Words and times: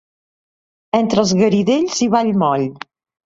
Entre 0.99 1.21
els 1.23 1.33
Garidells 1.41 2.01
i 2.07 2.09
Vallmoll. 2.17 2.67